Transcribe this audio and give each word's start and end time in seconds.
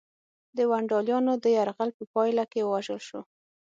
د 0.57 0.59
ونډالیانو 0.71 1.33
د 1.43 1.45
یرغل 1.57 1.89
په 1.97 2.03
پایله 2.13 2.43
کې 2.51 2.61
ووژل 2.63 2.99
شو. 3.07 3.21